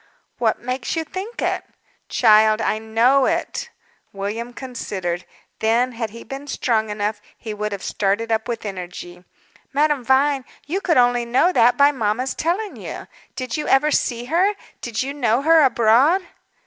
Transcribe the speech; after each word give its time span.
"What 0.39 0.57
makes 0.59 0.95
you 0.95 1.03
think 1.03 1.43
it?" 1.43 1.63
"Child, 2.09 2.59
I 2.59 2.79
know 2.79 3.27
it!" 3.27 3.69
William 4.11 4.51
considered. 4.51 5.25
Then, 5.59 5.91
had 5.91 6.09
he 6.09 6.23
been 6.23 6.47
strong 6.47 6.89
enough, 6.89 7.21
he 7.37 7.53
would 7.53 7.71
have 7.71 7.83
started 7.83 8.31
up 8.31 8.47
with 8.47 8.65
energy. 8.65 9.23
"Madame 9.73 10.03
Vine, 10.03 10.43
you 10.65 10.81
could 10.81 10.97
only 10.97 11.23
know 11.23 11.51
that 11.53 11.77
by 11.77 11.91
mamma's 11.91 12.33
telling 12.33 12.77
you! 12.77 13.05
Did 13.35 13.57
you 13.57 13.67
ever 13.67 13.91
see 13.91 14.25
her? 14.25 14.55
Did 14.81 15.03
you 15.03 15.13
know 15.13 15.43
her 15.43 15.61
abroad?" 15.61 16.23